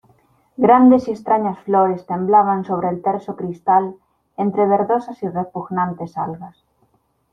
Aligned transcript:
grandes 0.57 1.07
y 1.07 1.11
extrañas 1.11 1.59
flores 1.59 2.07
temblaban 2.07 2.65
sobre 2.65 2.89
el 2.89 3.03
terso 3.03 3.35
cristal 3.35 3.97
entre 4.35 4.65
verdosas 4.65 5.21
y 5.21 5.29
repugnantes 5.29 6.17
algas. 6.17 6.65